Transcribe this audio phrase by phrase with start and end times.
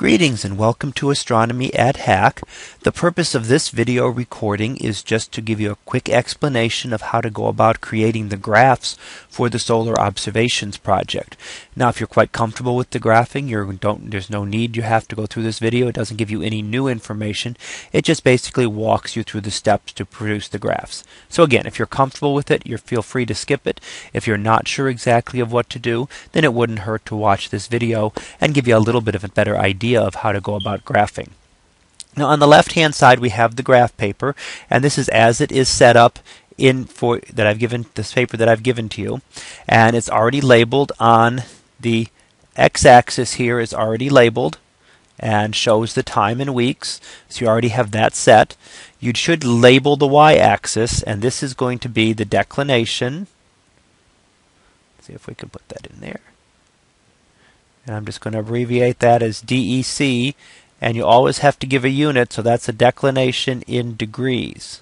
[0.00, 2.42] Greetings and welcome to Astronomy at HACC.
[2.84, 7.02] The purpose of this video recording is just to give you a quick explanation of
[7.02, 8.96] how to go about creating the graphs
[9.28, 11.36] for the Solar Observations Project.
[11.76, 15.06] Now if you're quite comfortable with the graphing, you don't there's no need you have
[15.08, 15.88] to go through this video.
[15.88, 17.58] It doesn't give you any new information.
[17.92, 21.04] It just basically walks you through the steps to produce the graphs.
[21.28, 23.82] So again, if you're comfortable with it, you feel free to skip it.
[24.14, 27.50] If you're not sure exactly of what to do, then it wouldn't hurt to watch
[27.50, 30.32] this video and give you a little bit of a better idea idea of how
[30.32, 31.30] to go about graphing.
[32.16, 34.34] Now on the left hand side we have the graph paper
[34.68, 36.18] and this is as it is set up
[36.56, 39.20] in for that I've given this paper that I've given to you.
[39.66, 41.42] And it's already labeled on
[41.80, 42.08] the
[42.56, 44.58] x-axis here is already labeled
[45.18, 47.00] and shows the time in weeks.
[47.28, 48.56] So you already have that set.
[49.00, 53.26] You should label the y-axis and this is going to be the declination.
[54.96, 56.30] Let's see if we can put that in there
[57.86, 60.34] and I'm just going to abbreviate that as DEC.
[60.80, 64.80] And you always have to give a unit, so that's a declination in degrees.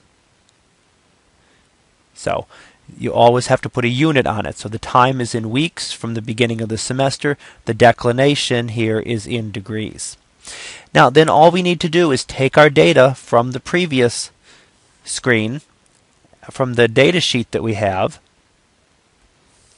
[2.15, 2.47] So
[2.97, 4.57] you always have to put a unit on it.
[4.57, 7.37] So the time is in weeks from the beginning of the semester.
[7.65, 10.17] The declination here is in degrees.
[10.95, 14.31] Now, then all we need to do is take our data from the previous
[15.05, 15.61] screen,
[16.51, 18.19] from the data sheet that we have,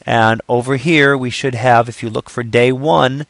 [0.07, 3.27] and over here, we should have, if you look for day one,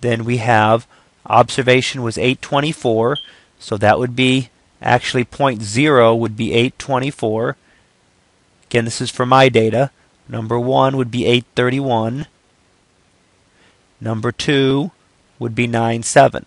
[0.00, 0.86] then we have
[1.26, 3.18] observation was 824.
[3.58, 4.50] So that would be
[4.80, 7.56] actually point zero would be 824.
[8.66, 9.90] Again, this is for my data.
[10.28, 12.26] Number one would be 831.
[14.00, 14.92] Number two
[15.38, 16.46] would be 97.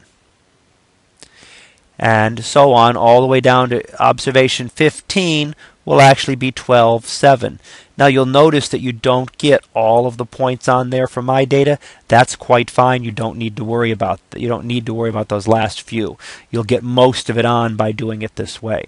[2.00, 7.60] And so on, all the way down to observation 15 will actually be 12.7.
[8.02, 11.46] Now you'll notice that you don't get all of the points on there for my
[11.46, 11.78] data.
[12.08, 13.04] That's quite fine.
[13.04, 16.18] You don't need to worry about you don't need to worry about those last few.
[16.50, 18.88] You'll get most of it on by doing it this way.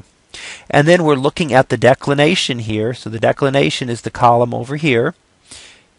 [0.67, 2.95] And then we're looking at the declination here.
[2.95, 5.13] So the declination is the column over here.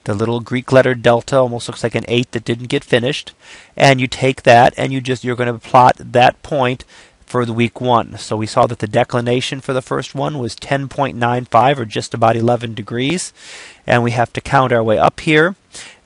[0.03, 3.33] The little Greek letter delta almost looks like an 8 that didn't get finished.
[3.77, 6.85] And you take that and you just you're going to plot that point
[7.35, 8.17] for the week one.
[8.17, 12.37] So we saw that the declination for the first one was 10.95 or just about
[12.37, 13.33] 11 degrees.
[13.89, 15.57] And we have to count our way up here.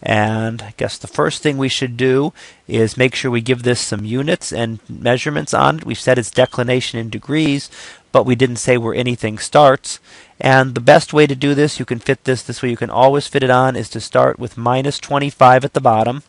[0.02, 2.32] And I guess the first thing we should do
[2.66, 5.84] is make sure we give this some units and measurements on it.
[5.84, 7.70] We've said it's declination in degrees,
[8.10, 10.00] but we didn't say where anything starts.
[10.40, 12.88] And the best way to do this, you can fit this this way, you can
[12.88, 16.22] always fit it on, is to start with minus 25 at the bottom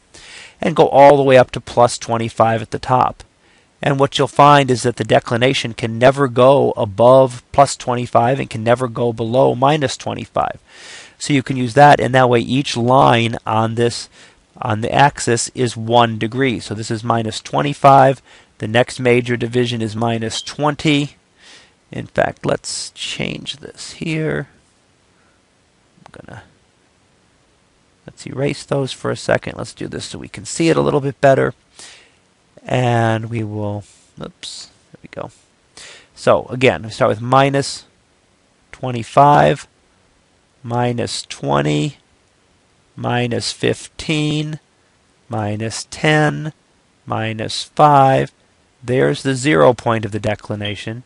[0.59, 3.23] and go all the way up to plus 25 at the top.
[3.81, 8.49] And what you'll find is that the declination can never go above plus 25 and
[8.49, 10.59] can never go below minus 25.
[11.17, 14.09] So you can use that, and that way each line on this
[14.61, 16.59] on the axis is one degree.
[16.59, 18.21] So this is minus 25.
[18.57, 21.15] The next major division is minus 20.
[21.91, 24.49] In fact, let's change this here.
[26.05, 26.43] I'm gonna
[28.05, 29.57] let's erase those for a second.
[29.57, 31.53] Let's do this so we can see it a little bit better
[32.69, 33.83] and we will,
[34.23, 35.31] oops, there we go.
[36.13, 37.85] So again, we start with minus
[38.73, 39.67] 25,
[40.61, 41.97] minus 20,
[42.95, 44.59] minus 15,
[45.27, 46.53] minus 10,
[47.07, 48.31] minus 5.
[48.83, 51.03] There's the zero point of the declination.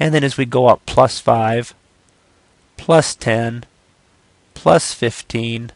[0.00, 1.74] And then as we go up, plus 5,
[2.78, 3.64] plus 10,
[4.54, 5.70] plus 15,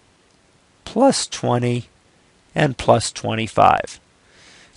[0.87, 1.89] plus 20,
[2.55, 4.01] and plus 25.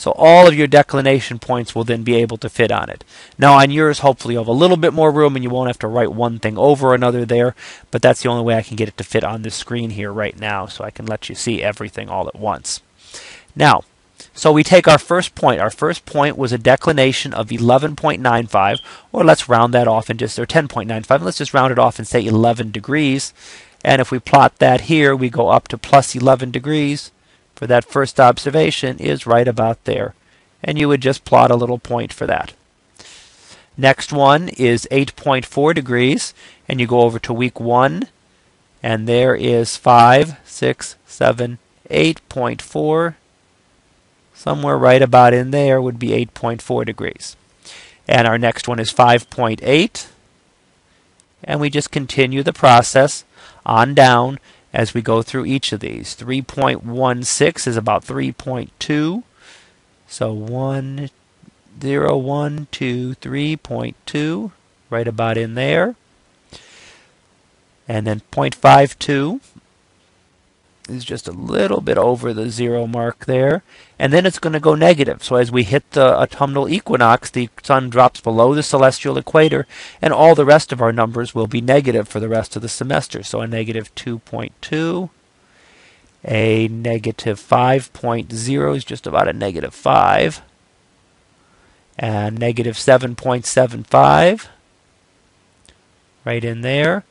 [0.01, 3.03] So all of your declination points will then be able to fit on it.
[3.37, 5.77] Now on yours, hopefully you'll have a little bit more room and you won't have
[5.77, 7.53] to write one thing over another there,
[7.91, 10.11] but that's the only way I can get it to fit on this screen here
[10.11, 12.81] right now so I can let you see everything all at once.
[13.55, 13.83] Now,
[14.33, 15.61] so we take our first point.
[15.61, 18.79] Our first point was a declination of 11.95,
[19.11, 21.21] or let's round that off and just, or 10.95.
[21.21, 23.35] Let's just round it off and say 11 degrees.
[23.85, 27.11] And if we plot that here, we go up to plus 11 degrees
[27.61, 30.15] for that first observation is right about there.
[30.63, 32.53] And you would just plot a little point for that.
[33.77, 36.33] Next one is 8.4 degrees,
[36.67, 38.07] and you go over to week 1,
[38.81, 43.15] and there is 5, 6, 7, 8.4.
[44.33, 47.35] Somewhere right about in there would be 8.4 degrees.
[48.07, 50.07] And our next one is 5.8.
[51.43, 53.23] And we just continue the process
[53.67, 54.39] on down
[54.73, 56.15] as we go through each of these.
[56.15, 59.23] 3.16 is about 3.2.
[60.07, 61.09] So 1,
[61.81, 64.51] 0, 1, 2, 3.2,
[64.89, 65.95] right about in there.
[67.87, 69.41] And then 0.52
[70.91, 73.63] is just a little bit over the zero mark there.
[73.97, 75.23] And then it's going to go negative.
[75.23, 79.67] So as we hit the autumnal equinox, the sun drops below the celestial equator,
[80.01, 82.69] and all the rest of our numbers will be negative for the rest of the
[82.69, 83.23] semester.
[83.23, 85.09] So a negative 2.2,
[86.25, 90.41] a negative 5.0 is just about a negative 5,
[91.97, 94.47] and negative 7.75
[96.23, 97.03] right in there,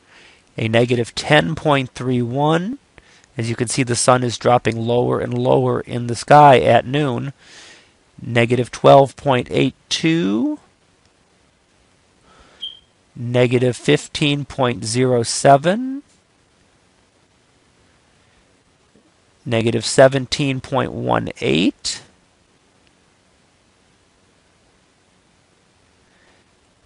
[0.57, 2.77] a negative 10.31
[3.37, 6.85] as you can see, the sun is dropping lower and lower in the sky at
[6.85, 7.33] noon.
[8.21, 10.59] Negative 12.82.
[13.15, 16.01] Negative 15.07.
[19.45, 22.01] Negative 17.18.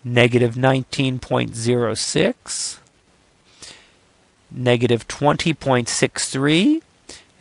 [0.04, 2.80] Negative 19.06
[4.56, 6.82] negative 20.63.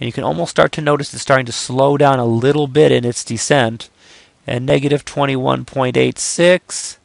[0.01, 2.93] And you can almost start to notice it's starting to slow down a little bit
[2.93, 3.89] in its descent.
[4.47, 6.99] And negative 21.86.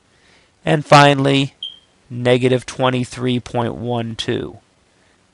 [0.65, 1.53] And finally,
[2.09, 4.59] negative 23.12,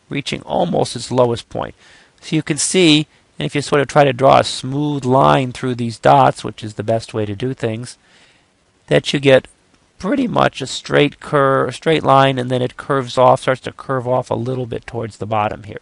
[0.10, 1.76] reaching almost its lowest point.
[2.22, 3.08] So you can see,
[3.40, 6.64] and if you sort of try to draw a smooth line through these dots, which
[6.64, 7.98] is the best way to do things,
[8.88, 9.48] that you get
[10.06, 14.08] pretty much a straight curve, straight line, and then it curves off, starts to curve
[14.08, 15.80] off a little bit towards the bottom here.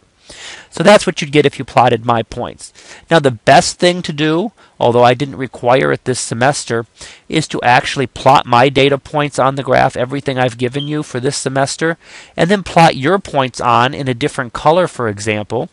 [0.70, 2.72] So that's what you'd get if you plotted my points.
[3.10, 6.86] Now the best thing to do, although I didn't require it this semester,
[7.28, 11.20] is to actually plot my data points on the graph, everything I've given you for
[11.20, 11.98] this semester,
[12.34, 15.68] and then plot your points on in a different color, for example.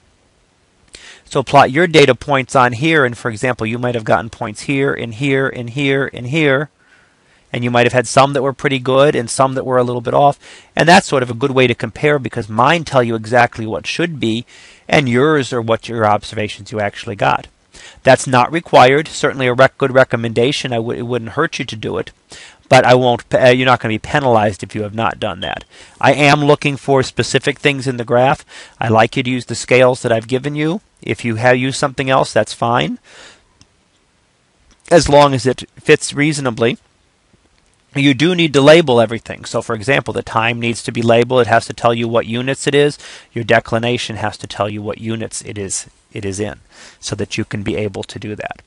[1.24, 4.64] So plot your data points on here, and for example, you might have gotten points
[4.64, 6.70] here, and here, and here, and here
[7.52, 9.84] and you might have had some that were pretty good and some that were a
[9.84, 10.40] little bit off.
[10.76, 13.88] And that's sort of a good way to compare because mine tell you exactly what
[13.88, 14.46] should be,
[14.88, 17.48] and yours are what your observations you actually got.
[18.04, 19.08] That's not required.
[19.08, 20.74] Certainly a rec- good recommendation.
[20.74, 22.12] I w- it wouldn't hurt you to do it,
[22.70, 23.24] but I won't.
[23.34, 25.64] Uh, you're not going to be penalized if you have not done that.
[26.00, 28.46] I am looking for specific things in the graph.
[28.80, 30.82] I like you to use the scales that I've given you.
[31.02, 33.00] If you have used something else, that's fine,
[34.92, 36.78] as long as it fits reasonably
[37.96, 39.44] you do need to label everything.
[39.44, 41.42] So, for example, the time needs to be labeled.
[41.42, 42.98] It has to tell you what units it is.
[43.34, 46.60] Your declination has to tell you what units it is it is in,
[47.00, 48.62] so that you can be able to do that.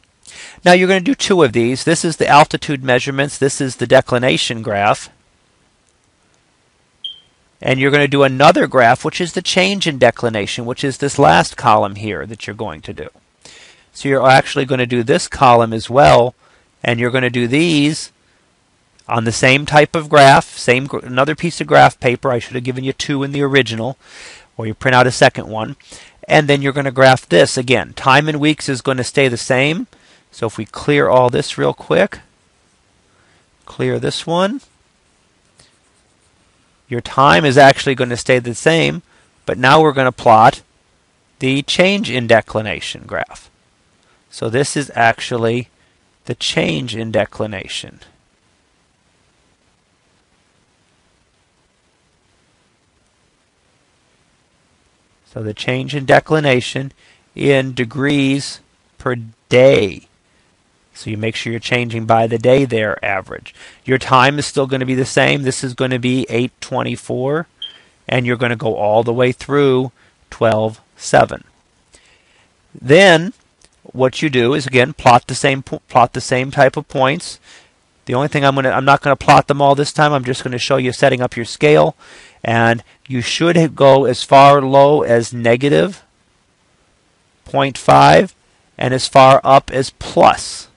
[0.65, 1.85] Now, you're going to do two of these.
[1.85, 3.39] This is the altitude measurements.
[3.39, 5.11] This is the declination graph.
[7.61, 10.99] And you're going to do another graph, which is the change in declination, which is
[10.99, 13.09] this last column here that you're going to do.
[13.93, 16.35] So you're actually going to do this column as well,
[16.83, 18.11] and you're going to do these
[19.09, 22.31] on the same type of graph, same another piece of graph paper.
[22.31, 23.99] I should have given you two in the original,
[24.57, 25.77] or you print out a second one.
[26.27, 27.93] And then you're going to graph this again.
[27.93, 29.87] Time in weeks is going to stay the same.
[30.31, 32.21] So if we clear all this real quick,
[33.67, 34.63] clear this one,
[36.89, 39.03] your time is actually going to stay the same,
[39.47, 40.63] but now we're going to plot
[41.41, 43.51] the change in declination graph.
[44.31, 45.69] So this is actually
[46.25, 48.01] the change in declination.
[55.35, 56.93] So the change in declination
[57.35, 58.61] in degrees
[58.99, 59.17] per
[59.49, 60.07] day.
[60.95, 63.53] So you make sure you're changing by the day there, average.
[63.85, 65.43] Your time is still going to be the same.
[65.43, 67.49] This is going to be 824,
[68.09, 69.91] and you're going to go all the way through
[70.31, 71.43] 12.7.
[72.73, 73.33] Then
[73.83, 77.39] what you do is again plot the same plot the same type of points.
[78.07, 80.13] The only thing I'm going to I'm not going to plot them all this time.
[80.13, 81.97] I'm just going to show you setting up your scale
[82.43, 86.03] and you should go as far low as negative
[87.47, 88.35] 0.5
[88.77, 90.69] and as far up as plus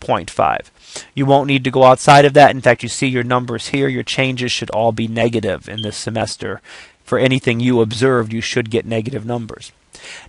[0.00, 0.70] 0.5.
[1.14, 2.50] You won't need to go outside of that.
[2.50, 3.88] In fact, you see your numbers here.
[3.88, 6.60] Your changes should all be negative in this semester.
[7.04, 9.72] For anything you observed, you should get negative numbers.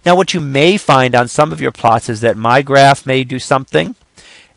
[0.05, 3.23] Now, what you may find on some of your plots is that my graph may
[3.23, 3.95] do something,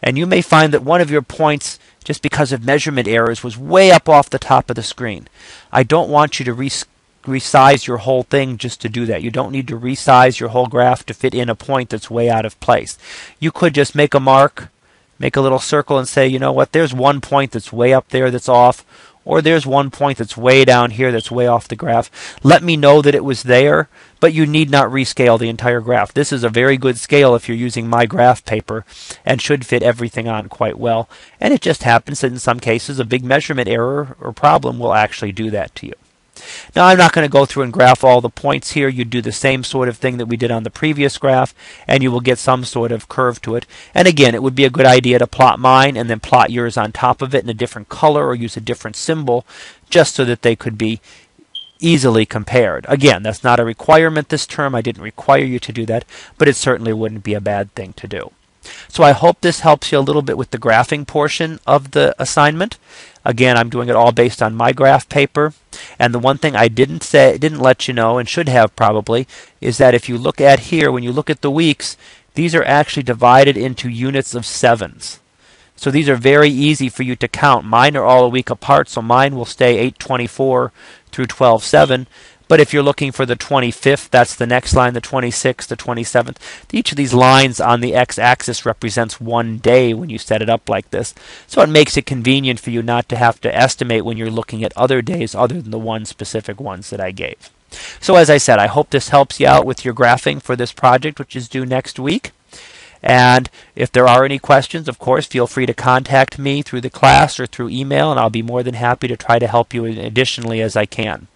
[0.03, 3.59] and you may find that one of your points just because of measurement errors was
[3.59, 5.29] way up off the top of the screen.
[5.73, 6.85] I don't want you to res-
[7.25, 9.23] resize your whole thing just to do that.
[9.23, 12.31] You don't need to resize your whole graph to fit in a point that's way
[12.31, 12.97] out of place.
[13.41, 14.69] You could just make a mark,
[15.19, 18.09] make a little circle and say, you know what, there's one point that's way up
[18.11, 18.85] there that's off,
[19.27, 22.39] or there's one point that's way down here that's way off the graph.
[22.43, 23.91] Let me know that it was there,
[24.21, 26.15] but you need not rescale the entire graph.
[26.15, 28.87] This is a very good scale if you're using my graph paper
[29.25, 31.11] and should fit everything on quite well.
[31.41, 34.95] And it just happens that in some cases a big measurement error or problem will
[34.95, 35.95] actually do that to you.
[36.75, 38.89] Now I'm not going to go through and graph all the points here.
[38.89, 41.55] You do the same sort of thing that we did on the previous graph
[41.87, 43.67] and you will get some sort of curve to it.
[43.95, 46.77] And again, it would be a good idea to plot mine and then plot yours
[46.77, 49.47] on top of it in a different color or use a different symbol
[49.89, 51.01] just so that they could be
[51.79, 52.87] easily compared.
[52.89, 54.75] Again, that's not a requirement this term.
[54.75, 56.05] I didn't require you to do that,
[56.39, 58.33] but it certainly wouldn't be a bad thing to do.
[58.89, 62.15] So I hope this helps you a little bit with the graphing portion of the
[62.19, 62.79] assignment.
[63.25, 65.53] Again, I'm doing it all based on my graph paper.
[65.99, 69.27] And the one thing I didn't say, didn't let you know, and should have probably,
[69.61, 71.97] is that if you look at here, when you look at the weeks,
[72.35, 75.21] these are actually divided into units of sevens.
[75.75, 77.67] So these are very easy for you to count.
[77.67, 80.73] Mine are all a week apart, so mine will stay 824
[81.11, 82.07] through 12.7.
[82.49, 86.37] But if you're looking for the 25th, that's the next line, the 26th, the 27th.
[86.73, 90.69] Each of these lines on the x-axis represents one day when you set it up
[90.69, 91.15] like this.
[91.47, 94.63] So it makes it convenient for you not to have to estimate when you're looking
[94.63, 97.51] at other days other than the one specific ones that I gave.
[98.01, 100.73] So as I said, I hope this helps you out with your graphing for this
[100.73, 102.31] project, which is due next week.
[103.03, 106.91] And if there are any questions, of course, feel free to contact me through the
[106.91, 109.85] class or through email, and I'll be more than happy to try to help you
[109.85, 111.29] additionally as I can.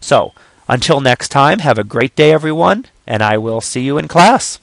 [0.00, 0.32] So,
[0.68, 4.54] until next time, have a great day, everyone, and I will see you in class.